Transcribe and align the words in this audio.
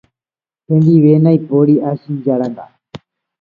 Hendive 0.67 1.11
ndaipóri 1.21 1.75
aichejáranga 1.89 2.65